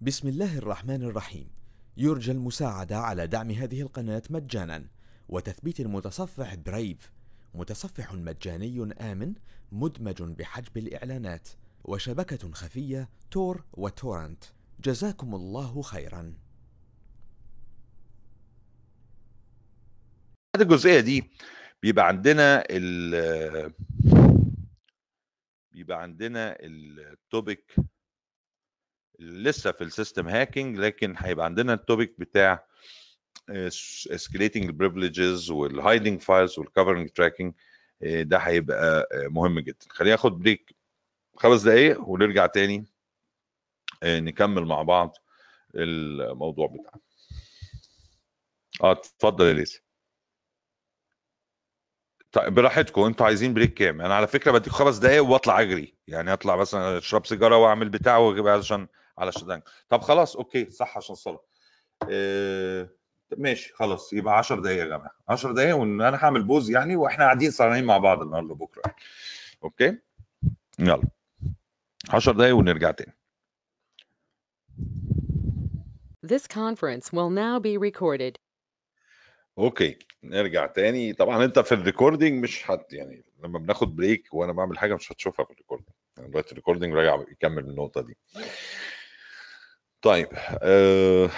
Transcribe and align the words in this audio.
بسم 0.00 0.28
الله 0.28 0.58
الرحمن 0.58 1.02
الرحيم. 1.02 1.50
يرجى 1.96 2.32
المساعدة 2.32 2.98
على 2.98 3.26
دعم 3.26 3.50
هذه 3.50 3.80
القناة 3.80 4.22
مجانا. 4.30 4.86
وتثبيت 5.28 5.80
المتصفح 5.80 6.54
برايف 6.54 7.12
متصفح 7.54 8.14
مجاني 8.14 8.92
آمن 9.00 9.34
مدمج 9.72 10.22
بحجب 10.22 10.76
الإعلانات. 10.76 11.48
وشبكة 11.84 12.52
خفية 12.52 13.08
تور 13.30 13.64
وتورنت. 13.72 14.44
جزاكم 14.80 15.34
الله 15.34 15.82
خيرا. 15.82 16.34
بعد 20.54 20.62
الجزئية 20.62 21.00
دي 21.00 21.30
بيبقى 21.82 22.08
عندنا 22.08 22.64
ال 22.70 23.72
بيبقى 25.72 26.02
عندنا 26.02 26.56
التوبيك 26.60 27.76
لسه 29.18 29.72
في 29.72 29.84
السيستم 29.84 30.28
هاكينج 30.28 30.78
لكن 30.78 31.14
هيبقى 31.18 31.44
عندنا 31.44 31.74
التوبيك 31.74 32.14
بتاع 32.20 32.66
escalating 34.12 34.56
البريفليجز 34.56 35.50
والهايدنج 35.50 36.20
فايلز 36.20 36.58
والكفرنج 36.58 37.10
تراكنج 37.10 37.54
ده 38.02 38.38
هيبقى 38.38 39.08
مهم 39.12 39.60
جدا. 39.60 39.86
خلينا 39.90 40.14
ناخد 40.14 40.38
بريك 40.38 40.76
خمس 41.36 41.62
دقايق 41.62 42.08
ونرجع 42.08 42.46
تاني 42.46 42.86
نكمل 44.04 44.64
مع 44.64 44.82
بعض 44.82 45.16
الموضوع 45.74 46.66
بتاعنا. 46.66 47.00
آه 48.82 48.92
اتفضل 48.92 49.46
يا 49.46 49.52
ليسي. 49.52 49.82
طيب 52.32 52.54
براحتكم 52.54 53.02
أنتوا 53.02 53.26
عايزين 53.26 53.54
بريك 53.54 53.74
كام؟ 53.74 54.00
أنا 54.00 54.14
على 54.14 54.26
فكرة 54.26 54.52
بديك 54.52 54.72
خمس 54.72 54.96
دقايق 54.98 55.24
وأطلع 55.24 55.60
أجري. 55.60 55.96
يعني 56.06 56.32
أطلع 56.32 56.56
مثلا 56.56 56.98
أشرب 56.98 57.26
سيجارة 57.26 57.56
وأعمل 57.56 57.88
بتاع 57.88 58.16
وأجيب 58.16 58.46
علشان 59.18 59.42
علشان 59.50 59.62
طب 59.88 60.00
خلاص 60.02 60.36
أوكي 60.36 60.70
صح 60.70 60.96
عشان 60.96 61.12
الصلاه 61.12 61.44
آه 62.10 62.88
ماشي 63.38 63.74
خلاص 63.74 64.12
يبقى 64.12 64.38
10 64.38 64.60
دقايق 64.60 64.78
يا 64.78 64.84
جماعة. 64.84 65.10
10 65.28 65.52
دقايق 65.52 65.76
وأنا 65.76 66.24
هعمل 66.24 66.42
بوز 66.42 66.70
يعني 66.70 66.96
وإحنا 66.96 67.24
قاعدين 67.24 67.50
سهرانين 67.50 67.84
مع 67.84 67.98
بعض 67.98 68.22
النهارده 68.22 68.54
بكره 68.54 68.82
يعني. 68.86 68.96
أوكي؟ 69.64 69.98
يلا. 70.78 71.02
10 72.10 72.32
دقايق 72.32 72.56
ونرجع 72.56 72.90
تاني. 72.90 73.16
This 76.26 76.46
conference 76.48 77.12
will 77.12 77.30
now 77.30 77.60
be 77.60 77.76
recorded. 77.78 78.36
أوكي 79.58 79.98
نرجع 80.22 80.66
تاني. 80.66 81.12
طبعا 81.12 81.44
أنت 81.44 81.58
في 81.58 81.72
الريكوردينج 81.72 82.42
مش 82.42 82.70
هت 82.70 82.92
يعني 82.92 83.24
لما 83.44 83.58
بناخد 83.58 83.96
بريك 83.96 84.28
وأنا 84.34 84.52
بعمل 84.52 84.78
حاجة 84.78 84.94
مش 84.94 85.12
هتشوفها 85.12 85.44
في 85.44 85.50
الريكوردينج. 85.50 85.90
يعني 86.16 86.28
دلوقتي 86.30 86.50
الريكوردينج 86.50 86.94
راجع 86.94 87.24
يكمل 87.30 87.64
النقطة 87.64 88.00
دي. 88.00 88.16
طيب 90.02 90.28
آه 90.62 91.30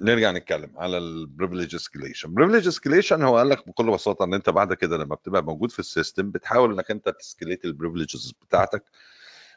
نرجع 0.00 0.30
نتكلم 0.30 0.70
على 0.76 0.98
البريفليج 0.98 1.74
اسكيليشن 1.74 2.34
بريفليج 2.34 2.66
اسكيليشن 2.66 3.22
هو 3.22 3.38
قال 3.38 3.48
لك 3.48 3.68
بكل 3.68 3.90
بساطة 3.90 4.24
إن 4.24 4.34
أنت 4.34 4.50
بعد 4.50 4.74
كده 4.74 4.96
لما 4.96 5.14
بتبقى 5.14 5.42
موجود 5.44 5.70
في 5.70 5.78
السيستم 5.78 6.30
بتحاول 6.30 6.72
إنك 6.72 6.90
أنت 6.90 7.08
تسكيليت 7.08 7.64
البريفليجز 7.64 8.32
بتاعتك. 8.42 8.84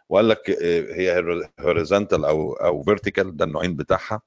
وقال 0.10 0.28
لك 0.30 0.50
هي 0.96 1.24
هوريزونتال 1.60 2.26
أو 2.26 2.54
أو 2.54 2.84
فيرتيكال 2.84 3.38
ده 3.38 3.46
النوعين 3.46 3.76
بتاعها. 3.76 4.22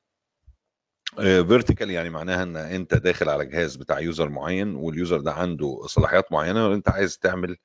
فيرتيكال 1.16 1.90
يعني 1.90 2.10
معناها 2.10 2.42
إن 2.42 2.56
أنت 2.56 2.94
داخل 2.94 3.28
على 3.28 3.46
جهاز 3.46 3.76
بتاع 3.76 4.00
يوزر 4.00 4.28
معين 4.28 4.74
واليوزر 4.74 5.20
ده 5.20 5.32
عنده 5.32 5.80
صلاحيات 5.86 6.32
معينة 6.32 6.68
وأنت 6.68 6.88
عايز 6.88 7.18
تعمل 7.18 7.56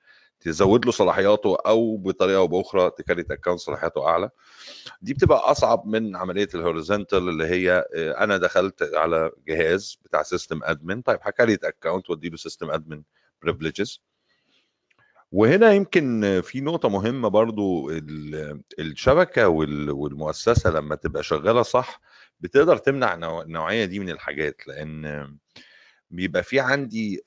تزود 0.44 0.86
له 0.86 0.92
صلاحياته 0.92 1.58
أو 1.66 1.98
بطريقة 1.98 2.38
أو 2.38 2.48
بأخرى 2.48 2.92
تكريت 2.98 3.32
اكونت 3.32 3.60
صلاحياته 3.60 4.08
أعلى. 4.08 4.30
دي 5.02 5.14
بتبقى 5.14 5.38
أصعب 5.52 5.86
من 5.88 6.16
عملية 6.16 6.48
الهوريزونتال 6.56 7.30
اللي 7.30 7.46
هي 7.46 7.86
أنا 7.96 8.38
دخلت 8.38 8.90
على 8.94 9.32
جهاز 9.48 9.98
بتاع 10.06 10.24
سيستم 10.24 10.60
ادمن 10.64 11.02
طيب 11.02 11.20
هكريت 11.22 11.64
اكونت 11.64 12.10
وادي 12.10 12.30
له 12.30 12.38
سيستم 12.38 12.72
ادمن 12.72 13.04
بريفليجز 13.42 14.02
وهنا 15.32 15.74
يمكن 15.74 16.42
في 16.44 16.62
نقطة 16.62 16.90
مهمة 16.90 17.28
برضو 17.30 17.90
الشبكة 18.80 19.48
والمؤسسة 19.48 20.70
لما 20.70 20.96
تبقى 20.96 21.24
شغالة 21.24 21.62
صح 21.62 22.02
بتقدر 22.40 22.78
تمنع 22.78 23.14
النوعية 23.42 23.86
دي 23.86 24.00
من 24.00 24.10
الحاجات 24.10 24.68
لأن 24.68 25.38
بيبقى 26.12 26.44
في 26.44 26.60
عندي 26.60 27.24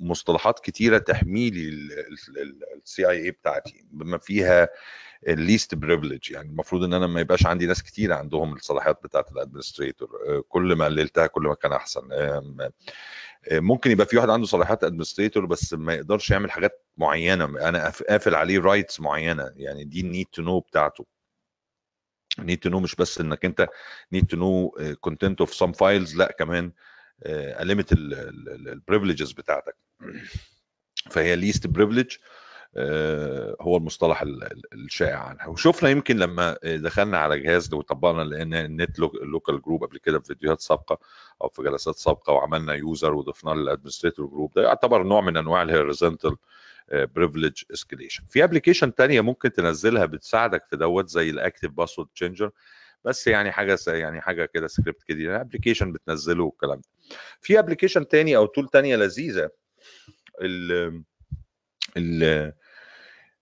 مصطلحات 0.00 0.58
كتيرة 0.60 0.98
تحمي 0.98 1.50
لي 1.50 1.68
السي 2.82 3.08
اي 3.08 3.22
اي 3.24 3.30
بتاعتي 3.30 3.84
بما 3.90 4.18
فيها 4.18 4.68
الليست 5.28 5.74
بريفليج 5.74 6.30
يعني 6.30 6.48
المفروض 6.48 6.84
إن 6.84 6.94
أنا 6.94 7.06
ما 7.06 7.20
يبقاش 7.20 7.46
عندي 7.46 7.66
ناس 7.66 7.82
كتير 7.82 8.12
عندهم 8.12 8.52
الصلاحيات 8.54 9.00
بتاعت 9.04 9.32
الادمنستريتور 9.32 10.10
كل 10.48 10.74
ما 10.74 10.84
قللتها 10.84 11.26
كل 11.26 11.42
ما 11.42 11.54
كان 11.54 11.72
أحسن. 11.72 12.08
ممكن 13.52 13.90
يبقى 13.90 14.06
في 14.06 14.16
واحد 14.16 14.30
عنده 14.30 14.46
صلاحيات 14.46 14.84
ادمنستريتور 14.84 15.46
بس 15.46 15.74
ما 15.74 15.94
يقدرش 15.94 16.30
يعمل 16.30 16.50
حاجات 16.50 16.84
معينة. 16.96 17.44
أنا 17.44 17.92
قافل 18.08 18.34
عليه 18.34 18.58
رايتس 18.58 19.00
معينة. 19.00 19.52
يعني 19.56 19.84
دي 19.84 20.00
النيد 20.00 20.26
تو 20.32 20.42
نو 20.42 20.60
بتاعته. 20.60 21.06
need 22.40 22.58
to 22.66 22.70
know 22.70 22.76
مش 22.76 22.94
بس 22.94 23.20
إنك 23.20 23.44
أنت 23.44 23.68
need 24.14 24.24
to 24.34 24.36
know 24.38 24.70
content 25.08 25.46
of 25.46 25.50
some 25.50 25.72
files 25.72 26.16
لأ 26.16 26.34
كمان 26.38 26.72
limit 27.60 27.86
البريفليجز 27.92 29.32
بتاعتك. 29.32 29.76
فهي 31.10 31.52
least 31.52 31.66
privilege 31.78 32.18
هو 33.60 33.76
المصطلح 33.76 34.24
الشائع 34.72 35.18
عنها. 35.18 35.46
وشفنا 35.46 35.88
يمكن 35.90 36.16
لما 36.16 36.56
دخلنا 36.64 37.18
على 37.18 37.40
جهاز 37.40 37.74
وطبقنا 37.74 38.22
لأن 38.22 38.54
النت 38.54 38.98
لوكال 38.98 39.62
جروب 39.62 39.84
قبل 39.84 39.98
كده 39.98 40.20
في 40.20 40.26
فيديوهات 40.26 40.60
سابقة 40.60 40.98
أو 41.42 41.48
في 41.48 41.62
جلسات 41.62 41.94
سابقة 41.96 42.32
وعملنا 42.32 42.74
يوزر 42.74 43.14
وضفنا 43.14 43.50
للادمنستريتور 43.50 44.26
جروب 44.26 44.52
ده 44.56 44.62
يعتبر 44.62 45.02
نوع 45.02 45.20
من 45.20 45.36
أنواع 45.36 45.62
الهوريزونتال 45.62 46.36
بريفليج 46.92 47.62
اسكيليشن 47.72 48.24
في 48.30 48.44
ابلكيشن 48.44 48.94
تانية 48.94 49.20
ممكن 49.20 49.52
تنزلها 49.52 50.06
بتساعدك 50.06 50.64
في 50.70 50.76
دوت 50.76 51.08
زي 51.08 51.30
الاكتيف 51.30 51.70
باسورد 51.70 52.08
تشينجر 52.14 52.50
بس 53.04 53.26
يعني 53.26 53.52
حاجة 53.52 53.78
يعني 53.86 54.20
حاجة 54.20 54.44
كده 54.44 54.66
سكريبت 54.66 55.02
كده 55.02 55.40
ابلكيشن 55.40 55.92
بتنزله 55.92 56.44
والكلام 56.44 56.76
ده. 56.76 56.88
في 57.40 57.58
ابلكيشن 57.58 58.08
تاني 58.08 58.36
أو 58.36 58.46
تول 58.46 58.68
تانية 58.68 58.96
لذيذة. 58.96 59.50
ال 60.42 61.02
ال 61.96 62.52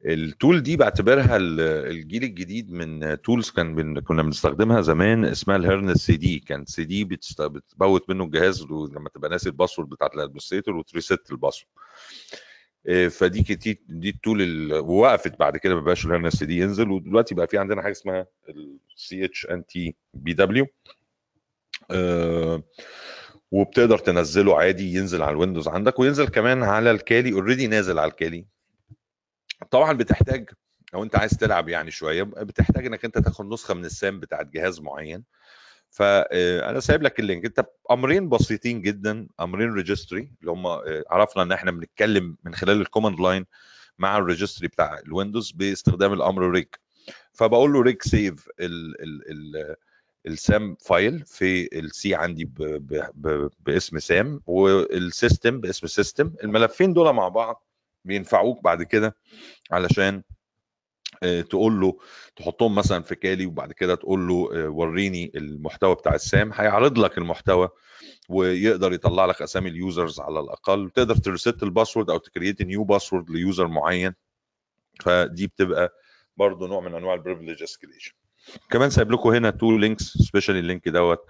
التول 0.04 0.62
دي 0.62 0.76
بعتبرها 0.76 1.36
الجيل 1.36 2.22
الجديد 2.24 2.70
من 2.70 3.22
تولز 3.22 3.50
كان 3.50 3.74
بن 3.74 4.00
كنا 4.00 4.22
بنستخدمها 4.22 4.80
زمان 4.80 5.24
اسمها 5.24 5.56
الهيرنس 5.56 6.06
سي 6.06 6.16
دي. 6.16 6.38
كان 6.38 6.64
سي 6.66 6.84
دي 6.84 7.04
بتبوت 7.04 8.10
منه 8.10 8.24
الجهاز 8.24 8.62
لما 8.62 9.08
تبقى 9.14 9.30
ناسي 9.30 9.48
الباسورد 9.48 9.88
بتاعت 9.88 10.14
الادمنستريتور 10.14 10.76
وتريست 10.76 11.30
الباسورد. 11.30 11.70
فدي 13.10 13.42
كتير 13.42 13.78
دي 13.88 14.08
التول 14.08 14.72
وقفت 14.72 15.38
بعد 15.38 15.56
كده 15.56 15.74
ما 15.74 15.80
بقاش 15.80 16.06
الهيرنس 16.06 16.42
دي 16.42 16.58
ينزل. 16.58 16.90
ودلوقتي 16.90 17.34
بقى 17.34 17.46
في 17.46 17.58
عندنا 17.58 17.82
حاجة 17.82 17.92
اسمها 17.92 18.26
السي 18.96 19.24
اتش 19.24 19.46
ان 19.46 19.66
تي 19.66 19.96
بي 20.14 20.32
دبليو 20.32 20.66
وبتقدر 23.50 23.98
تنزله 23.98 24.58
عادي 24.58 24.94
ينزل 24.94 25.22
على 25.22 25.30
الويندوز 25.30 25.68
عندك 25.68 25.98
وينزل 25.98 26.28
كمان 26.28 26.62
على 26.62 26.90
الكالي 26.90 27.32
اوريدي 27.32 27.66
نازل 27.66 27.98
على 27.98 28.10
الكالي. 28.10 28.46
طبعا 29.70 29.92
بتحتاج 29.92 30.50
لو 30.94 31.02
انت 31.02 31.16
عايز 31.16 31.30
تلعب 31.30 31.68
يعني 31.68 31.90
شوية 31.90 32.22
بتحتاج 32.22 32.86
انك 32.86 33.04
انت 33.04 33.18
تاخد 33.18 33.46
نسخة 33.46 33.74
من 33.74 33.84
السام 33.84 34.20
بتاعت 34.20 34.46
جهاز 34.46 34.80
معين. 34.80 35.24
فانا 35.90 36.80
سايب 36.80 37.02
لك 37.02 37.20
اللينك. 37.20 37.44
انت 37.44 37.66
أمرين 37.90 38.28
بسيطين 38.28 38.82
جدا 38.82 39.26
أمرين 39.40 39.72
ريجستري 39.72 40.32
اللي 40.40 40.50
هم 40.52 40.66
عرفنا 41.10 41.42
إن 41.42 41.52
إحنا 41.52 41.70
بنتكلم 41.70 42.36
من 42.44 42.54
خلال 42.54 42.80
الكوماند 42.80 43.20
لاين 43.20 43.46
مع 43.98 44.18
الريجستري 44.18 44.68
بتاع 44.68 44.98
الويندوز 44.98 45.50
باستخدام 45.50 46.12
الأمر 46.12 46.50
ريج 46.50 46.66
فبقول 47.32 47.72
له 47.72 47.82
ريج 47.82 48.02
سيف 48.02 48.48
ال 48.60 49.02
ال 49.02 49.30
ال 49.30 49.76
السام 50.28 50.76
فايل 50.80 51.24
في 51.26 51.78
السي 51.78 52.14
عندي 52.14 52.44
ب 52.44 52.54
ب 52.62 53.02
ب 53.14 53.50
باسم 53.60 53.98
سام 53.98 54.40
والسيستم 54.46 55.60
باسم 55.60 55.86
سيستم 55.86 56.34
الملفين 56.44 56.92
دول 56.92 57.12
مع 57.12 57.28
بعض 57.28 57.64
بينفعوك 58.04 58.62
بعد 58.64 58.82
كده 58.82 59.16
علشان 59.70 60.22
تقول 61.50 61.80
له 61.80 61.98
تحطهم 62.36 62.74
مثلا 62.74 63.02
في 63.02 63.14
كالي 63.14 63.46
وبعد 63.46 63.72
كده 63.72 63.94
تقول 63.94 64.28
له 64.28 64.34
وريني 64.70 65.32
المحتوى 65.36 65.94
بتاع 65.94 66.14
السام 66.14 66.52
هيعرض 66.52 66.98
لك 66.98 67.18
المحتوى 67.18 67.68
ويقدر 68.28 68.92
يطلع 68.92 69.24
لك 69.26 69.42
أسامي 69.42 69.68
اليوزرز 69.70 70.20
على 70.20 70.40
الأقل. 70.40 70.90
تقدر 70.90 71.16
تريست 71.16 71.62
الباسورد 71.62 72.10
أو 72.10 72.18
تكريت 72.18 72.62
نيو 72.62 72.84
باسورد 72.84 73.30
ليوزر 73.30 73.66
معين. 73.66 74.14
فدي 75.00 75.46
بتبقى 75.46 75.92
برضه 76.36 76.66
نوع 76.68 76.80
من 76.80 76.94
أنواع 76.94 77.14
البريفليج 77.14 77.62
اسكيليشن 77.62 78.12
كمان 78.70 78.90
سايب 78.90 79.12
لكم 79.12 79.28
هنا 79.28 79.50
تو 79.50 79.78
لينكس 79.78 80.04
سبيشالي 80.04 80.58
اللينك 80.58 80.88
دوت 80.88 81.26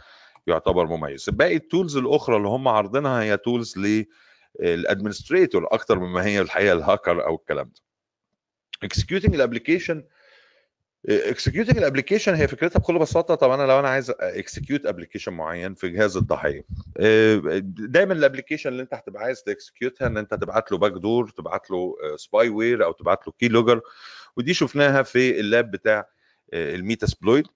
يعتبر 0.47 0.87
مميز. 0.87 1.31
باقي 1.31 1.57
التولز 1.57 1.97
الأخرى 1.97 2.37
اللي 2.37 2.49
هم 2.49 2.69
عارضينها 2.69 3.23
هي 3.23 3.37
تولز 3.37 3.75
للادمنستريتور 4.61 5.67
أكتر 5.75 5.99
مما 5.99 6.25
هي 6.25 6.41
الحقيقة 6.41 6.73
الهاكر 6.73 7.27
أو 7.27 7.35
الكلام 7.35 7.73
ده. 7.75 7.81
Executing 8.89 9.35
الابلكيشن 9.35 10.05
اكسكيوتنج 11.09 11.79
الابلكيشن 11.79 12.35
هي 12.35 12.49
فكرتها 12.49 12.81
بكل 12.81 12.99
بساطة. 12.99 13.35
طب 13.35 13.51
أنا 13.51 13.63
لو 13.63 13.79
أنا 13.81 13.89
عايز 13.89 14.11
اكسكيوت 14.21 14.87
ابلكيشن 14.87 15.33
معين 15.33 15.75
في 15.75 15.89
جهاز 15.89 16.17
الضحية 16.17 16.65
آه، 16.97 17.43
دايما 17.65 18.13
الابلكيشن 18.15 18.71
اللي 18.71 18.83
أنت 18.83 18.95
هتبقى 18.95 19.23
عايز 19.23 19.43
تكسكيوتها 19.43 20.07
إن 20.07 20.17
أنت 20.17 20.35
تبعت 20.35 20.73
له 20.73 20.79
باك 20.79 20.93
دور 20.93 21.29
تبعت 21.29 21.71
له 21.71 21.95
سباي 22.17 22.49
وير 22.49 22.85
أو 22.85 22.93
تبعت 22.93 23.27
له 23.27 23.33
كي 23.39 23.49
لوجر 23.49 23.81
ودي 24.37 24.55
شفناها 24.55 25.03
في 25.03 25.41
اللاب 25.41 25.71
بتاع 25.71 26.09
الميتا 26.53 27.07
سبلويد 27.07 27.47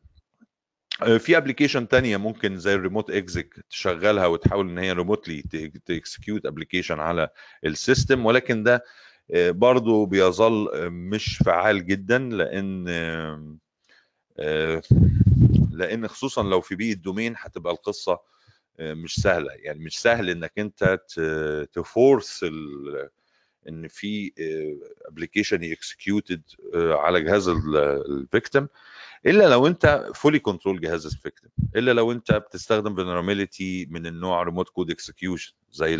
في 1.19 1.37
ابلكيشن 1.37 1.89
تانية 1.89 2.17
ممكن 2.17 2.59
زي 2.59 2.75
الريموت 2.75 3.11
اكزيك 3.11 3.55
تشغلها 3.71 4.27
وتحاول 4.27 4.69
إن 4.69 4.79
هي 4.79 4.93
ريموتلي 4.93 5.43
تكسكيوت 5.87 6.47
ابلكيشن 6.47 7.01
على 7.01 7.29
السيستم 7.65 8.27
ولكن 8.27 8.63
ده 8.63 8.85
آه، 9.31 9.51
برضو 9.51 10.07
بيظل 10.07 10.69
آه، 10.75 10.89
مش 10.89 11.37
فعال 11.37 11.87
جدا 11.87 12.19
لأن 12.19 12.85
آه، 14.39 14.83
لأن 15.71 16.09
خصوصا 16.09 16.43
لو 16.43 16.61
في 16.61 16.75
بيئة 16.75 16.95
دومين 16.97 17.35
هتبقى 17.37 17.73
القصة 17.73 18.19
مش 18.81 19.15
سهلة. 19.15 19.53
يعني 19.53 19.79
مش 19.85 19.99
سهل 20.01 20.31
إنك 20.31 20.53
أنت 20.59 21.01
تفورس 21.73 22.45
إن 23.69 23.89
في 23.89 24.33
ابلكيشن 25.09 25.65
اكسكيوتد 25.65 26.43
على 26.75 27.21
جهاز 27.21 27.49
الفيكتيم 27.49 28.69
إلا 29.27 29.49
لو 29.49 29.67
أنت 29.67 30.09
فولي 30.15 30.39
كنترول 30.39 30.81
جهاز 30.81 31.07
الفيكتيم 31.07 31.51
إلا 31.77 31.91
لو 31.93 32.13
أنت 32.13 32.33
بتستخدم 32.33 32.95
فينراميلتي 32.95 33.87
من 33.91 34.07
النوع 34.07 34.43
ريموت 34.43 34.69
كود 34.69 34.91
اكسكيوشن 34.91 35.55
زي 35.73 35.95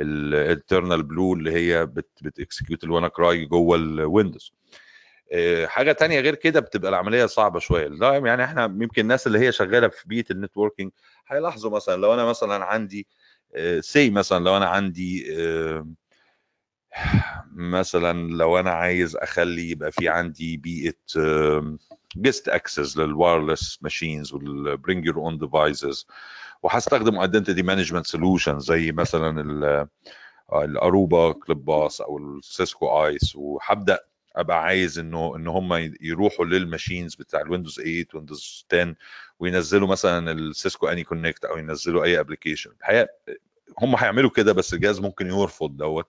الانترنال 0.00 1.02
بلو 1.02 1.34
اللي 1.34 1.52
هي 1.52 1.86
بتكسكيوت 2.22 2.84
الوانا 2.84 3.08
كراي 3.08 3.44
جوه 3.44 3.76
الويندوز 3.76 4.52
آه، 5.32 5.66
حاجة 5.66 5.92
تانية 5.92 6.20
غير 6.20 6.34
كده 6.34 6.60
بتبقى 6.60 6.88
العملية 6.88 7.26
صعبة 7.26 7.58
شوية. 7.58 7.90
يعني 8.02 8.44
إحنا 8.44 8.64
يمكن 8.64 9.02
الناس 9.02 9.26
اللي 9.26 9.38
هي 9.38 9.52
شغالة 9.52 9.88
في 9.88 10.08
بيئة 10.08 10.24
النتوركينج 10.30 10.92
هيلاحظوا 11.28 11.70
مثلا 11.70 11.96
لو 11.96 12.14
أنا 12.14 12.24
مثلا 12.24 12.64
عندي 12.64 13.06
سي 13.80 14.06
آه، 14.06 14.10
مثلا 14.10 14.44
لو 14.44 14.56
أنا 14.56 14.66
عندي 14.66 15.26
آه، 15.38 15.86
مثلا 17.54 18.30
لو 18.30 18.58
أنا 18.58 18.70
عايز 18.70 19.16
أخلي 19.16 19.70
يبقى 19.70 19.92
في 19.92 20.08
عندي 20.08 20.56
بيئة 20.56 20.94
جيست 22.16 22.48
اكسس 22.48 22.96
للوايرلس 22.96 23.78
ماشينز 23.82 24.32
والبرينج 24.32 25.06
يور 25.06 25.16
اون 25.16 25.38
ديفايسز 25.38 26.06
وهستخدم 26.62 27.20
ايدنتيتي 27.20 27.62
مانجمنت 27.62 28.06
سولوشن 28.06 28.60
زي 28.60 28.92
مثلا 28.92 29.88
الأروبا 30.52 31.32
كليب 31.32 31.64
باس 31.64 32.00
أو 32.00 32.18
السيسكو 32.18 33.06
ايس 33.06 33.36
وهبدأ 33.36 34.00
أبقى 34.36 34.62
عايز 34.62 34.98
إنه 34.98 35.36
إن 35.36 35.48
هم 35.48 35.94
يروحوا 36.00 36.44
للماشينز 36.44 37.14
بتاع 37.14 37.40
الويندوز 37.40 37.74
8 37.80 38.04
ويندوز 38.14 38.66
10 38.72 38.94
وينزلوا 39.38 39.88
مثلا 39.88 40.32
السيسكو 40.32 40.88
اني 40.88 41.04
كونكت 41.04 41.44
أو 41.44 41.58
ينزلوا 41.58 42.04
أي 42.04 42.20
ابلكيشن 42.20 42.70
الحقيقة 42.80 43.08
هم 43.78 43.96
هيعملوا 43.96 44.30
كده 44.30 44.52
بس 44.52 44.74
الجهاز 44.74 45.00
ممكن 45.00 45.26
يرفض 45.26 45.76
دوت. 45.76 46.08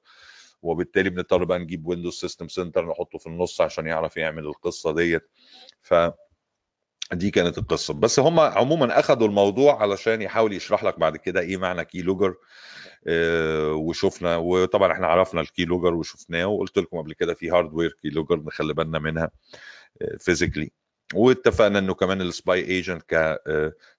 وبالتالي 0.62 1.10
بنضطر 1.10 1.44
بقى 1.44 1.60
نجيب 1.60 1.88
ويندوز 1.88 2.14
سيستم 2.14 2.48
سنتر 2.48 2.86
نحطه 2.90 3.18
في 3.18 3.28
النص 3.28 3.62
عشان 3.62 3.88
يعرف 3.88 4.18
يعمل 4.18 4.46
القصة 4.46 4.92
ديت. 4.96 5.30
ف 5.82 5.94
دي 7.14 7.32
كانت 7.32 7.58
القصة. 7.58 7.94
بس 7.94 8.20
هم 8.20 8.40
عموما 8.40 9.00
اخذوا 9.00 9.28
الموضوع 9.28 9.82
علشان 9.82 10.22
يحاول 10.22 10.54
يشرح 10.54 10.84
لك 10.84 11.00
بعد 11.00 11.18
كده 11.18 11.40
إيه 11.42 11.58
معنى 11.58 11.86
كي 11.86 12.02
لوجر 12.02 12.36
آه، 13.08 13.74
وشفنا 13.74 14.38
وطبعا 14.38 14.92
إحنا 14.92 15.08
عرفنا 15.08 15.42
الكي 15.42 15.66
لوجر 15.66 15.94
وشفناه 15.94 16.46
وقلت 16.46 16.78
لكم 16.78 16.98
قبل 16.98 17.14
كده 17.14 17.34
في 17.34 17.50
هاردوير 17.50 17.92
كي 18.02 18.10
لوجر 18.10 18.36
نخلي 18.40 18.74
بالنا 18.74 19.00
منها 19.00 19.32
فيزيكلي 20.20 20.64
آه، 21.16 21.18
واتفقنا 21.18 21.80
إنه 21.80 21.94
كمان 21.94 22.22
السباي 22.22 22.60
ايجنت 22.66 23.04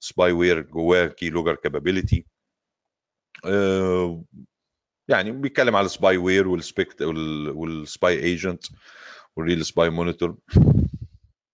كسباي 0.00 0.32
وير 0.32 0.60
جواه 0.60 1.06
كي 1.06 1.30
لوجر 1.30 1.54
كابابيلتي 1.54 2.26
يعني 5.12 5.30
بيتكلم 5.30 5.76
على 5.76 5.86
السباي 5.86 6.16
وير 6.16 6.48
والسبيكت 6.48 7.02
والسباي 7.02 8.18
ايجنت 8.18 8.64
والريل 9.36 9.64
سباي 9.64 9.90
مونيتور 9.90 10.36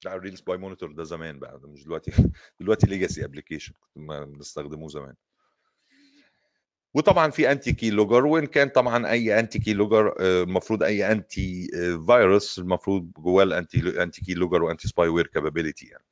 لا 0.04 0.14
الريل 0.14 0.38
سباي 0.38 0.56
مونيتور 0.56 0.92
ده 0.92 1.04
زمان 1.04 1.38
بقى 1.38 1.58
ده 1.60 1.68
مش 1.68 1.84
دلوقتي. 1.84 2.12
دلوقتي 2.60 2.86
ليجاسي 2.86 3.24
ابلكيشن 3.24 3.72
كنا 3.94 4.24
بنستخدموه 4.24 4.88
زمان. 4.88 5.14
وطبعا 6.94 7.30
في 7.30 7.52
انتي 7.52 7.72
كي 7.72 7.90
لوجر 7.90 8.26
وإن 8.26 8.46
كان 8.46 8.68
طبعا 8.68 9.10
أي 9.10 9.38
انتي 9.40 9.58
كي 9.58 9.74
لوجر 9.74 10.14
المفروض 10.20 10.82
أي 10.82 11.12
انتي 11.12 11.68
فيروس 12.06 12.58
المفروض 12.58 13.12
جواه 13.18 13.42
الانتي 13.42 14.02
انتي 14.02 14.20
كي 14.20 14.34
لوجر 14.34 14.62
وانتي 14.62 14.88
سباي 14.88 15.08
وير 15.08 15.26
كابابيلتي 15.26 15.86
يعني. 15.86 16.04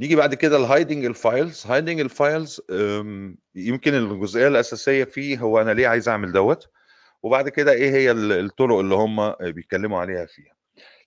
نيجي 0.00 0.16
بعد 0.16 0.34
كده 0.34 0.56
الهايدنج 0.56 1.04
الفايلز 1.04 1.66
هايدنج 1.66 2.00
الفايلز 2.00 2.60
يمكن 3.54 3.94
الجزئية 3.94 4.48
الأساسية 4.48 5.04
فيه 5.04 5.38
هو 5.38 5.60
أنا 5.60 5.70
ليه 5.70 5.88
عايز 5.88 6.08
أعمل 6.08 6.32
دوت. 6.32 6.68
وبعد 7.22 7.48
كده 7.48 7.72
إيه 7.72 7.90
هي 7.90 8.10
الطرق 8.10 8.78
اللي 8.78 8.94
هم 8.94 9.30
بيتكلموا 9.32 10.00
عليها 10.00 10.26
فيها. 10.26 10.56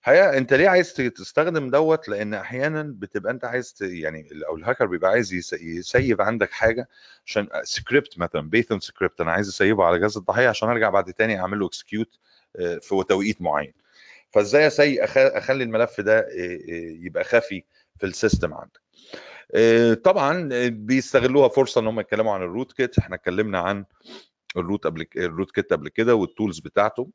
الحقيقة 0.00 0.36
أنت 0.36 0.54
ليه 0.54 0.68
عايز 0.68 0.94
تستخدم 0.94 1.70
دوت؟ 1.70 2.08
لأن 2.08 2.34
أحيانا 2.34 2.82
بتبقى 2.82 3.32
أنت 3.32 3.44
عايز 3.44 3.74
يعني 3.80 4.28
أو 4.48 4.56
الهاكر 4.56 4.86
بيبقى 4.86 5.10
عايز 5.10 5.54
يسيب 5.62 6.22
عندك 6.22 6.50
حاجة 6.50 6.88
عشان 7.26 7.48
سكريبت 7.62 8.18
مثلا 8.18 8.40
بيثون 8.50 8.80
سكريبت 8.80 9.20
أنا 9.20 9.32
عايز 9.32 9.48
أسيبه 9.48 9.84
على 9.84 9.98
جهاز 9.98 10.16
الضحية 10.16 10.48
عشان 10.48 10.68
أرجع 10.68 10.90
بعد 10.90 11.12
تاني 11.12 11.40
اعمل 11.40 11.58
له 11.58 11.66
اكسكيوت 11.66 12.18
آه، 12.56 12.78
في 12.78 13.04
توقيت 13.08 13.42
معين. 13.42 13.72
فإزاي 14.30 14.66
أخلي 15.04 15.64
الملف 15.64 16.00
ده 16.00 16.18
آه، 16.18 16.24
آه، 16.24 16.96
يبقى 17.00 17.24
خفي؟ 17.24 17.64
في 18.00 18.06
السيستم 18.06 18.54
عندك. 18.54 18.80
آه، 19.54 19.94
طبعا 19.94 20.48
بيستغلوها 20.68 21.48
فرصة 21.48 21.80
إن 21.80 21.86
هم 21.86 22.00
يتكلموا 22.00 22.34
عن 22.34 22.42
الروت 22.42 22.72
كيت. 22.72 22.98
إحنا 22.98 23.16
اتكلمنا 23.16 23.58
عن 23.58 23.84
الروت 24.56 24.86
قبل 24.86 25.06
الروت 25.16 25.50
كيت 25.50 25.72
قبل 25.72 25.88
كده 25.88 26.14
والتولز 26.14 26.58
بتاعته. 26.58 27.10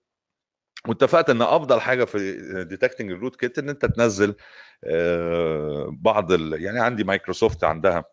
واتفقت 0.87 1.29
إن 1.29 1.41
أفضل 1.41 1.81
حاجة 1.81 2.03
في 2.03 2.37
ديتكتنج 2.69 3.11
الروت 3.11 3.35
كيت 3.35 3.59
إن 3.59 3.69
أنت 3.69 3.85
تنزل 3.85 4.35
آه، 4.83 5.89
بعض 5.91 6.31
ال... 6.31 6.63
يعني 6.63 6.79
عندي 6.79 7.03
مايكروسوفت 7.03 7.63
عندها 7.63 8.05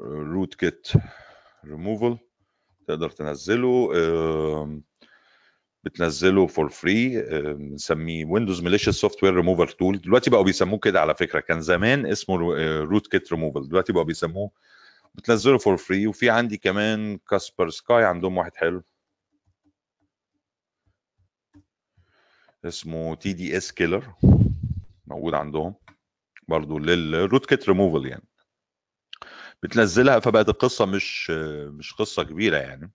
روت 0.00 0.54
كيت 0.54 0.88
ريموفل 1.64 2.18
تقدر 2.86 3.10
تنزله 3.10 3.92
بتنزله 5.88 6.46
فور 6.46 6.68
فري 6.68 7.22
بنسميه 7.54 8.24
ويندوز 8.24 8.62
ماليشيس 8.62 8.94
سوفت 8.94 9.24
وير 9.24 9.34
ريموفر 9.34 9.68
تول 9.68 10.00
دلوقتي 10.00 10.30
بقوا 10.30 10.44
بيسموه 10.44 10.78
كده 10.78 11.00
على 11.00 11.14
فكرة. 11.14 11.40
كان 11.40 11.60
زمان 11.60 12.06
اسمه 12.06 12.36
روت 12.82 13.06
كيت 13.06 13.32
ريموفل 13.32 13.68
دلوقتي 13.68 13.92
بقوا 13.92 14.04
بيسموه 14.04 14.50
بتنزله 15.14 15.58
فور 15.58 15.76
فري 15.76 16.06
وفي 16.06 16.30
عندي 16.30 16.56
كمان 16.56 17.18
كاسبر 17.30 17.70
سكاي 17.70 18.04
عندهم 18.04 18.38
واحد 18.38 18.56
حلو. 18.56 18.82
اسمه 22.64 23.14
تي 23.14 23.32
دي 23.32 23.56
اس 23.56 23.72
كيلر 23.72 24.14
موجود 25.06 25.34
عندهم. 25.34 25.74
برضو 26.48 26.78
للروت 26.78 27.46
كيت 27.46 27.68
ريموفل 27.68 28.06
يعني. 28.06 28.24
بتنزلها 29.62 30.18
فبقت 30.18 30.48
القصة 30.48 30.86
مش 30.86 31.30
مش 31.70 31.92
قصة 31.92 32.22
كبيرة 32.22 32.56
يعني. 32.56 32.90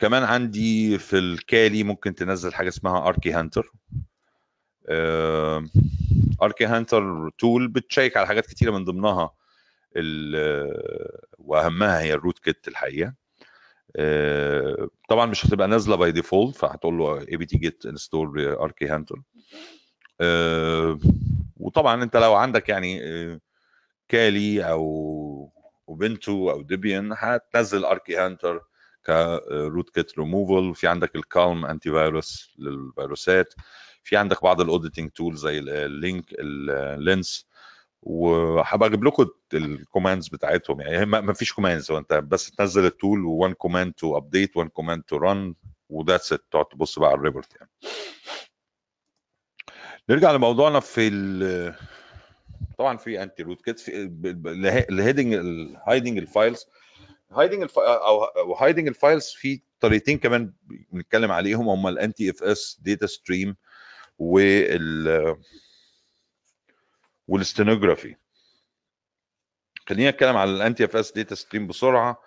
كمان 0.00 0.22
عندي 0.22 0.98
في 0.98 1.18
الكالي 1.18 1.82
ممكن 1.82 2.14
تنزل 2.14 2.54
حاجة 2.54 2.68
اسمها 2.68 3.08
اركي 3.08 3.32
هانتر 3.32 3.72
اركي 6.42 6.66
هانتر 6.66 7.30
تول 7.38 7.68
بتشيك 7.68 8.16
على 8.16 8.26
حاجات 8.26 8.46
كتيرة 8.46 8.70
من 8.70 8.84
ضمنها 8.84 9.30
وأهمها 11.38 12.00
هي 12.00 12.14
الروت 12.14 12.38
كيت 12.38 12.68
الحقيقة. 12.68 13.14
طبعا 15.08 15.26
مش 15.26 15.46
هتبقى 15.46 15.68
نازلة 15.68 15.96
باي 15.96 16.12
ديفولت 16.12 16.56
فهتقول 16.56 16.98
له 16.98 17.20
اي 17.20 17.36
بي 17.36 17.46
تي 17.46 17.58
جيت 17.58 17.86
انستول 17.86 18.46
اركي 18.46 18.86
هانتر 18.88 19.22
وطبعا 21.56 22.02
أنت 22.02 22.16
لو 22.16 22.34
عندك 22.34 22.68
يعني 22.68 23.00
كالي 24.08 24.70
أو 24.70 24.82
وبنتو 25.86 26.50
أو 26.50 26.62
ديبيان 26.62 27.14
هتنزل 27.16 27.84
اركي 27.84 28.16
هانتر 28.16 28.62
كروت 29.06 29.90
كيت 29.90 30.18
ريموفل 30.18 30.74
في 30.74 30.86
عندك 30.86 31.16
الكالم 31.16 31.66
انتي 31.66 31.90
فيروس 31.90 32.54
للفيروسات. 32.58 33.54
في 34.02 34.16
عندك 34.16 34.42
بعض 34.42 34.60
الاوديتنج 34.60 35.10
تولز 35.10 35.40
زي 35.42 35.58
اللينك 35.58 36.24
اللينس 36.38 37.46
وهبقى 38.02 38.88
أجيب 38.88 39.04
لكم 39.04 39.26
الكوماندز 39.54 40.28
بتاعتهم. 40.28 40.80
يعني 40.80 41.06
ما 41.06 41.32
فيش 41.32 41.52
كوماندز 41.52 41.90
هو 41.90 41.98
أنت 41.98 42.14
بس 42.14 42.50
تنزل 42.50 42.84
التول 42.84 43.18
و1 43.24 43.52
كوماند 43.52 43.92
تو 43.92 44.16
ابديت 44.16 44.58
و1 44.58 44.66
كوماند 44.66 45.02
تو 45.02 45.16
رن 45.16 45.54
وذاتس 45.88 46.32
ات 46.32 46.44
تقعد 46.50 46.64
تبص 46.66 46.98
بقى 46.98 47.08
على 47.08 47.18
الريبورت 47.18 47.56
يعني. 47.56 47.70
نرجع 50.08 50.32
لموضوعنا 50.32 50.80
في 50.80 51.10
طبعا 52.78 52.96
في 52.96 53.22
انتي 53.22 53.42
روت 53.42 53.62
كيت 53.64 53.80
في 53.80 54.10
الهيدنج 54.90 55.34
الهايدنج 55.34 56.18
الفايلز 56.18 56.66
هايدنج 57.30 57.68
أو 57.78 58.54
هايدنج 58.54 58.88
الفايلز 58.88 59.26
في 59.26 59.60
طريقتين 59.80 60.18
كمان 60.18 60.52
بنتكلم 60.92 61.32
عليهم. 61.32 61.68
هم 61.68 61.86
الان 61.86 62.14
تي 62.14 62.30
اف 62.30 62.42
اس 62.42 62.80
داتا 62.82 63.06
ستريم 63.06 63.56
وال 64.18 65.36
والستينوجرافي 67.28 68.16
خلينا 69.88 70.10
نتكلم 70.10 70.36
على 70.36 70.50
الان 70.50 70.74
تي 70.74 70.84
اف 70.84 70.96
اس 70.96 71.12
داتا 71.12 71.34
ستريم 71.34 71.66
بسرعة. 71.66 72.22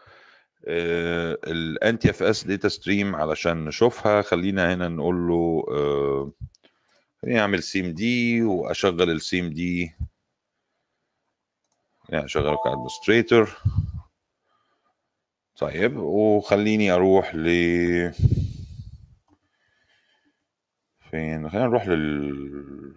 الان 0.68 2.00
تي 2.00 2.10
اف 2.10 2.24
اس 2.24 2.44
داتا 2.44 2.70
ستريم 2.70 3.16
علشان 3.16 3.66
نشوفها. 3.66 4.22
خلينا 4.22 4.74
هنا 4.74 4.88
نقول 4.88 5.28
له 5.28 5.66
آه، 5.70 6.32
خليني 7.22 7.40
أعمل 7.40 7.64
سيم 7.64 7.94
دي 7.94 8.42
وأشغل 8.42 9.10
السيم 9.10 9.50
دي 9.50 9.96
يعني 12.10 12.26
اشغله 12.26 12.58
كأدمنستريتور. 12.64 13.58
طيب 15.58 15.98
وخليني 15.98 16.92
أروح 16.92 17.36
ل 17.36 17.44
فين؟ 21.12 21.50
خلينا 21.50 21.68
نروح 21.68 21.88
لل 21.88 22.96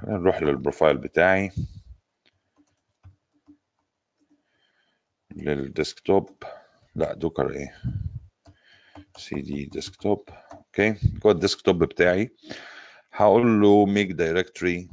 خلينا 0.00 0.18
نروح 0.18 0.42
للبروفايل 0.42 0.98
بتاعي 0.98 1.50
للديسكتوب. 5.36 6.42
لا 6.94 7.14
دوكر 7.14 7.50
إيه؟ 7.50 7.82
سي 9.16 9.34
دي 9.40 9.64
ديسكتوب. 9.64 10.28
أوكي 10.52 10.92
جوه 10.92 11.32
الديسكتوب 11.32 11.84
بتاعي. 11.84 12.36
هقول 13.12 13.60
له 13.60 13.86
ميك 13.86 14.12
دايركتوري 14.12 14.88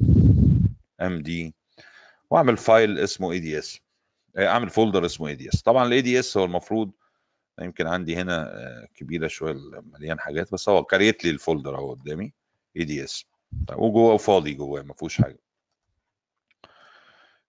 ام 1.02 1.22
دي 1.22 1.56
واعمل 2.32 2.58
فايل 2.58 3.00
اسمه 3.00 3.32
اي 3.32 3.40
دي 3.40 3.60
اس 3.60 3.80
اعمل 4.38 4.70
فولدر 4.70 5.06
اسمه 5.06 5.28
اي 5.28 5.36
دي 5.36 5.50
اس 5.50 5.62
طبعا 5.62 5.86
الاي 5.88 6.02
دي 6.02 6.20
اس 6.20 6.38
هو 6.38 6.46
المفروض 6.46 6.92
يمكن 7.62 7.88
عندي 7.88 8.16
هنا 8.16 8.54
آه، 8.54 8.88
كبيرة 8.96 9.28
شوية 9.28 9.54
مليان 9.94 10.20
حاجات 10.20 10.54
بس 10.54 10.70
هو 10.70 10.84
كريت 10.84 11.24
لي 11.26 11.30
الفولدر 11.30 11.76
اهو 11.76 11.94
قدامي 11.94 12.34
اي 12.78 12.84
دي 12.84 13.04
اس 13.04 13.26
طيب 13.68 13.80
وجوه 13.80 14.18
فاضي 14.18 14.54
جواه 14.54 14.82
ما 14.82 14.94
فيهوش 14.94 15.22
حاجة. 15.22 15.40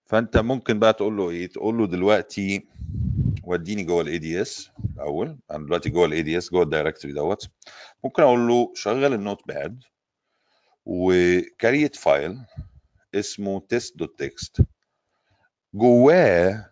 فأنت 0.06 0.36
ممكن 0.36 0.78
بقى 0.78 0.92
تقول 0.92 1.16
له 1.16 1.30
إيه؟ 1.30 1.46
تقول 1.46 1.78
له 1.78 1.86
دلوقتي 1.86 2.68
وديني 3.44 3.84
جوه 3.84 4.02
الاي 4.02 4.18
دي 4.18 4.42
اس 4.42 4.70
الأول. 4.96 5.38
أنا 5.50 5.64
دلوقتي 5.64 5.90
جوه 5.90 6.06
الاي 6.06 6.22
دي 6.22 6.38
اس 6.38 6.50
جوه 6.50 6.62
الدايركتوري 6.62 7.14
دوت. 7.14 7.48
ممكن 8.04 8.22
أقول 8.22 8.48
له 8.48 8.72
شغل 8.74 9.14
النوت 9.14 9.46
باد 9.48 9.84
وكريت 10.84 11.96
فايل 11.96 12.38
اسمه 13.14 13.60
تيست 13.68 13.96
دوت 13.98 14.18
تكست 14.18 14.60
جواه 15.74 16.70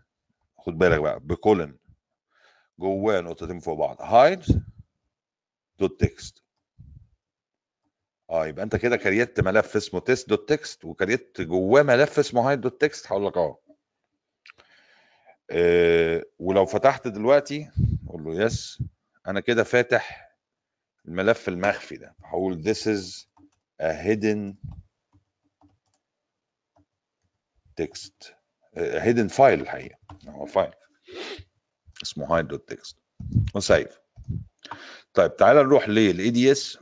خد 0.58 0.78
بالك 0.78 1.00
بقى 1.00 1.20
بكولن. 1.20 1.78
جواه 2.78 3.20
نقطتين 3.20 3.60
فوق 3.60 3.78
بعض. 3.78 3.96
هايد 4.00 4.42
دوت 5.78 6.00
تكست. 6.00 6.42
آه 8.30 8.46
يبقى 8.46 8.64
انت 8.64 8.76
كده 8.76 8.96
كريت 8.96 9.40
ملف 9.40 9.76
اسمه 9.76 10.00
تيست 10.00 10.28
دوت 10.28 10.48
تكست 10.48 10.84
وكريت 10.84 11.40
جواه 11.40 11.82
ملف 11.82 12.18
اسمه 12.18 12.48
هايد 12.48 12.60
دوت 12.60 12.80
تكست 12.80 13.06
هقول 13.06 13.26
لك 13.26 13.36
آه 15.50 16.24
ولو 16.38 16.66
فتحت 16.66 17.08
دلوقتي 17.08 17.70
أقول 18.08 18.24
له 18.24 18.44
يس 18.44 18.82
أنا 19.26 19.40
كده 19.40 19.64
فاتح 19.64 20.30
الملف 21.08 21.48
المخفي 21.48 21.96
ده. 21.96 22.14
هقول 22.24 22.62
this 22.64 22.78
is 22.86 23.26
a 23.82 23.92
hidden 23.92 24.54
text. 27.80 28.39
Hidden 28.76 29.28
file 29.36 29.40
الحقيقة. 29.60 29.98
هو 30.28 30.46
فايل 30.46 30.72
اسمه 32.02 32.26
hide.txt 32.42 32.94
وسيف 33.54 33.98
طيب 35.14 35.36
تعالى 35.36 35.62
نروح 35.62 35.88
للاي 35.88 36.30
دي 36.30 36.52
اس 36.52 36.78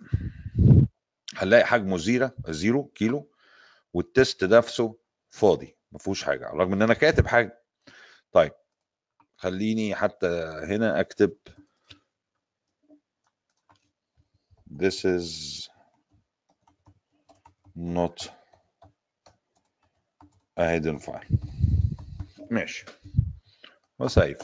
هنلاقي 1.37 1.65
حجمه 1.67 1.97
زيرو 1.99 2.31
زيرو 2.49 2.85
كيلو 2.85 3.31
والتست 3.95 4.45
نفسه 4.45 4.99
فاضي 5.29 5.77
ما 5.93 5.99
فيهوش 5.99 6.25
حاجة 6.25 6.45
على 6.47 6.55
الرغم 6.55 6.73
إن 6.73 6.83
أنا 6.83 6.95
كاتب 6.95 7.27
حاجة. 7.27 7.63
طيب 8.33 8.53
خليني 9.37 9.95
حتى 9.95 10.27
هنا 10.65 11.01
أكتب. 11.01 11.37
This 14.71 15.05
is 15.05 15.69
not 17.77 18.29
a 20.57 20.65
hidden 20.71 20.99
file. 20.99 21.27
ماشي. 22.51 22.85
وسيف 23.99 24.39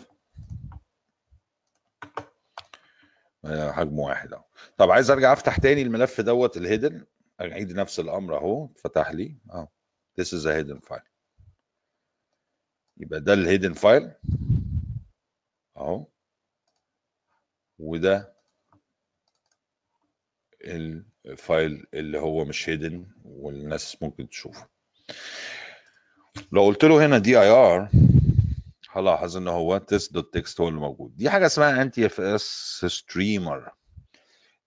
آه، 3.45 3.73
حجمه 3.73 4.01
واحد 4.03 4.33
أهو. 4.33 4.45
طب 4.79 4.91
عايز 4.91 5.11
أرجع 5.11 5.33
أفتح 5.33 5.57
تاني 5.59 5.83
الملف 5.83 6.21
دوت 6.21 6.57
الهيدن 6.57 7.07
أعيد 7.41 7.73
نفس 7.73 8.01
الأمر 8.01 8.37
أهو. 8.37 8.67
فتح 8.69 9.11
لي. 9.11 9.37
أهو. 9.51 9.69
This 10.21 10.25
is 10.27 10.47
a 10.47 10.53
hidden 10.55 10.81
file. 10.89 11.09
يبقى 12.97 13.21
ده 13.21 13.33
الهيدن 13.35 13.73
فايل 13.73 14.13
أهو. 15.77 16.07
وده 17.79 18.35
الفايل 21.27 21.87
اللي 21.95 22.19
هو 22.19 22.45
مش 22.45 22.69
هيدن 22.69 23.07
والناس 23.25 24.03
ممكن 24.03 24.29
تشوفه. 24.29 24.69
لو 26.53 26.65
قلت 26.65 26.85
له 26.85 27.07
هنا 27.07 27.19
دي 27.19 27.41
اي 27.41 27.49
ار 27.49 27.89
هلاحظ 28.91 29.37
إن 29.37 29.49
هو 29.49 29.79
تيست 29.79 30.13
دوت 30.13 30.35
تكست 30.35 30.61
هو 30.61 30.69
اللي 30.69 30.81
موجود. 30.81 31.17
دي 31.17 31.31
حاجة 31.31 31.47
اسمها 31.47 31.83
انتي 31.83 32.07
اف 32.07 32.21
اس 32.21 32.85
ستريمر 32.89 33.73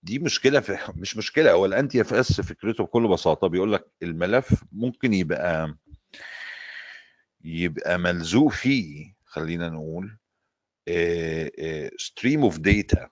دي 0.04 0.20
مشكلة 0.20 0.60
في 0.60 0.78
مش 1.02 1.18
مشكلة 1.18 1.52
هو 1.52 1.66
الانتي 1.66 2.02
اف 2.02 2.14
اس 2.14 2.42
فكرته 2.42 2.84
بكل 2.84 3.08
بساطة 3.08 3.48
بيقول 3.48 3.74
لك 3.74 3.86
الملف 4.04 4.64
ممكن 4.72 5.14
يبقى 5.14 5.76
يبقى 7.44 7.98
ملزوق 7.98 8.52
فيه 8.52 9.14
خلينا 9.26 9.70
نقول 9.70 10.18
ستريم 11.98 12.44
اوف 12.44 12.58
داتا 12.60 13.10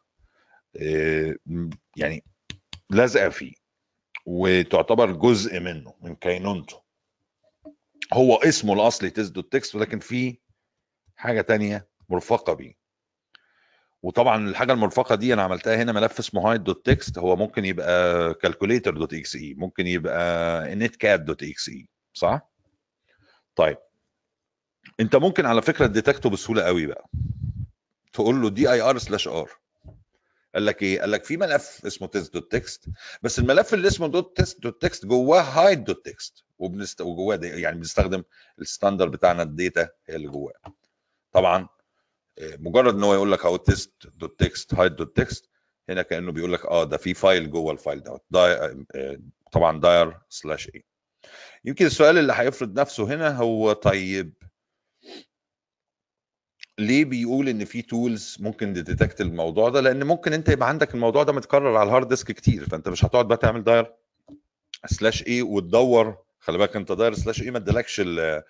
يعني 1.97 2.23
لازقه 2.89 3.29
فيه 3.29 3.53
وتعتبر 4.25 5.11
جزء 5.11 5.59
منه 5.59 5.93
من 6.01 6.15
كينونته. 6.15 6.84
هو 8.13 8.35
اسمه 8.35 8.73
الاصلي 8.73 9.09
تيست 9.09 9.31
دوت 9.31 9.53
تكست 9.53 9.75
ولكن 9.75 9.99
فيه 9.99 10.35
حاجة 11.15 11.41
تانية 11.41 11.87
مرفقة 12.09 12.53
بيه. 12.53 12.73
وطبعا 14.03 14.49
الحاجة 14.49 14.73
المرفقة 14.73 15.15
دي 15.15 15.33
أنا 15.33 15.41
عملتها 15.43 15.75
هنا 15.75 15.91
ملف 15.91 16.19
اسمه 16.19 16.51
هايد 16.51 16.63
دوت 16.63 16.85
تكست. 16.85 17.17
هو 17.17 17.35
ممكن 17.35 17.65
يبقى 17.65 18.33
كالكوليتر 18.33 18.97
دوت 18.97 19.13
إكس 19.13 19.35
إي 19.35 19.53
ممكن 19.53 19.87
يبقى 19.87 20.75
نت 20.75 20.95
كاد 20.95 21.25
دوت 21.25 21.43
إكس 21.43 21.69
إي 21.69 21.89
صح؟ 22.13 22.49
طيب. 23.55 23.77
أنت 24.99 25.15
ممكن 25.15 25.45
على 25.45 25.61
فكرة 25.61 25.87
تديتكته 25.87 26.29
بسهولة 26.29 26.63
قوي 26.63 26.85
بقى. 26.85 27.09
تقول 28.13 28.41
له 28.41 28.49
دي 28.49 28.71
اي 28.71 28.81
ار 28.81 28.97
سلاش 28.97 29.27
ار 29.27 29.49
قال 30.55 30.65
لك 30.65 30.83
إيه؟ 30.83 30.99
قال 31.01 31.11
لك 31.11 31.23
في 31.23 31.37
ملف 31.37 31.81
اسمه 31.85 32.07
تيست 32.07 32.33
دوت 32.33 32.51
تكست 32.51 32.85
بس 33.23 33.39
الملف 33.39 33.73
اللي 33.73 33.87
اسمه 33.87 34.07
دوت 34.07 34.37
تيست 34.37 34.61
دوت 34.61 34.81
تكست 34.81 35.05
جواه 35.05 35.41
هايد 35.41 35.83
دوت 35.83 36.05
تكست. 36.05 36.44
وبنست... 36.59 37.01
وجواه 37.01 37.39
يعني 37.43 37.77
بنستخدم 37.77 38.23
الستاندر 38.59 39.09
بتاعنا 39.09 39.43
الداتا 39.43 39.89
هي 40.05 40.15
اللي 40.15 40.27
جواه. 40.27 40.53
طبعا 41.31 41.67
آه، 42.39 42.57
مجرد 42.59 42.93
إن 42.95 43.03
هو 43.03 43.13
يقول 43.13 43.31
لك 43.31 43.45
اهو 43.45 43.55
تيست 43.57 43.93
دوت 44.15 44.39
تكست 44.39 44.73
هايد 44.73 44.95
دوت 44.95 45.17
تكست 45.17 45.49
هنا 45.89 46.01
كأنه 46.01 46.31
بيقول 46.31 46.53
لك 46.53 46.65
آه 46.65 46.83
ده 46.83 46.97
في 46.97 47.13
فايل 47.13 47.51
جوه 47.51 47.73
الفايل 47.73 48.03
دوت 48.03 48.23
داي... 48.29 48.53
آه، 48.95 49.19
طبعا 49.51 49.79
داير 49.79 50.17
سلاش 50.29 50.69
إيه 50.75 50.83
يمكن 51.65 51.85
السؤال 51.85 52.17
اللي 52.17 52.33
هيفرض 52.35 52.79
نفسه 52.79 53.03
هنا 53.15 53.37
هو 53.37 53.73
طيب 53.73 54.33
ليه 56.79 57.05
بيقول 57.05 57.49
إن 57.49 57.65
في 57.65 57.81
تولز 57.81 58.37
ممكن 58.39 58.73
تديتكت 58.73 59.21
الموضوع 59.21 59.69
ده؟ 59.69 59.81
لأن 59.81 60.03
ممكن 60.03 60.33
أنت 60.33 60.49
يبقى 60.49 60.69
عندك 60.69 60.93
الموضوع 60.95 61.23
ده 61.23 61.33
متكرر 61.33 61.77
على 61.77 61.87
الهارد 61.87 62.07
ديسك 62.07 62.31
كتير 62.31 62.69
فأنت 62.69 62.89
مش 62.89 63.05
هتقعد 63.05 63.27
بقى 63.27 63.37
تعمل 63.37 63.63
داير 63.63 63.93
سلاش 64.85 65.23
إيه 65.23 65.43
وتدور 65.43 66.24
خلي 66.45 66.57
بالك 66.57 66.75
انت 66.75 66.91
داير 66.91 67.13
سلاش 67.13 67.41
إيه 67.41 67.51
ما 67.51 67.57
ادالكش 67.57 67.99
ال- 67.99 68.43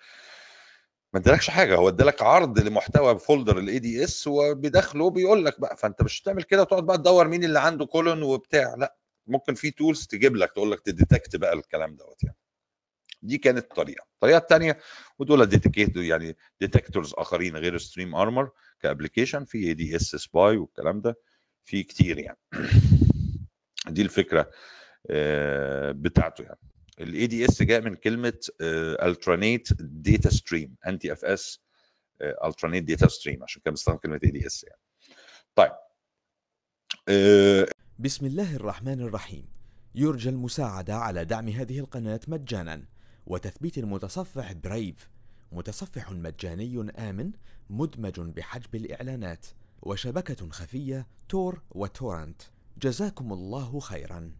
ما 1.14 1.20
ادالكش 1.20 1.50
حاجة. 1.50 1.76
هو 1.76 1.88
ادالك 1.88 2.22
عرض 2.22 2.58
لمحتوى 2.58 3.18
فولدر 3.18 3.58
الاي 3.58 3.78
دي 3.78 4.04
اس 4.04 4.26
وبيدخله 4.26 5.10
بيقول 5.10 5.44
لك 5.44 5.60
بقى. 5.60 5.76
فانت 5.76 6.02
مش 6.02 6.22
تعمل 6.22 6.42
كده 6.42 6.62
وتقعد 6.62 6.86
بقى 6.86 6.98
تدور 6.98 7.28
مين 7.28 7.44
اللي 7.44 7.60
عنده 7.60 7.86
كولون 7.86 8.22
وبتاع. 8.22 8.74
لا 8.78 8.96
ممكن 9.26 9.54
في 9.54 9.70
تولز 9.70 10.06
تجيب 10.06 10.36
لك 10.36 10.52
تقول 10.52 10.70
لك 10.72 10.80
تديتكت 10.80 11.36
بقى 11.36 11.52
الكلام 11.52 11.96
دوت 11.96 12.24
يعني. 12.24 12.36
دي 13.22 13.38
كانت 13.38 13.58
الطريقة 13.58 14.04
الطريقة 14.14 14.38
الثانية 14.38 14.78
ودول 15.18 15.46
ديتكت 15.46 15.96
يعني 15.96 16.36
ديتكتورز 16.60 17.14
آخرين 17.18 17.56
غير 17.56 17.78
ستريم 17.78 18.14
ارمر 18.14 18.50
كابلكيشن 18.80 19.44
في 19.44 19.58
اي 19.58 19.74
دي 19.74 19.96
اس 19.96 20.02
سباي 20.16 20.56
والكلام 20.56 21.00
ده 21.00 21.16
في 21.64 21.82
كتير 21.82 22.18
يعني. 22.18 22.38
دي 23.88 24.02
الفكرة 24.02 24.50
آه، 25.10 25.92
بتاعته 25.92 26.42
يعني. 26.42 26.58
الاي 27.00 27.26
دي 27.26 27.44
اس 27.44 27.62
جاء 27.62 27.80
من 27.80 27.94
كلمة 27.94 28.38
الترانيت 28.60 29.68
داتا 29.80 30.30
ستريم 30.30 30.76
انتي 30.86 31.12
اف 31.12 31.24
اس 31.24 31.60
الترانيت 32.22 32.84
داتا 32.84 33.08
ستريم 33.08 33.42
عشان 33.42 33.62
كده 33.64 33.72
بستخدم 33.72 33.98
كلمة 33.98 34.20
اي 34.24 34.30
دي 34.30 34.46
اس 34.46 34.64
يعني. 34.64 34.80
طيب 35.54 35.72
آه، 37.08 37.68
بسم 37.98 38.26
الله 38.26 38.56
الرحمن 38.56 39.00
الرحيم. 39.00 39.48
يرجى 39.94 40.28
المساعدة 40.28 40.96
على 40.96 41.24
دعم 41.24 41.48
هذه 41.48 41.78
القناة 41.78 42.20
مجانا. 42.28 42.84
وتثبيت 43.26 43.78
المتصفح 43.78 44.52
برايف 44.52 45.10
متصفح 45.52 46.12
مجاني 46.12 46.90
آمن 46.98 47.30
مدمج 47.70 48.20
بحجب 48.20 48.74
الإعلانات. 48.74 49.46
وشبكة 49.82 50.50
خفية 50.50 51.06
تور 51.28 51.62
وتورنت. 51.70 52.42
جزاكم 52.78 53.32
الله 53.32 53.80
خيرا. 53.80 54.32